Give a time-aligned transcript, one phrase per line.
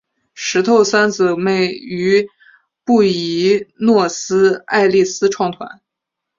[0.33, 2.27] 石头三姊妹于
[2.83, 5.79] 布宜诺斯艾利斯创团。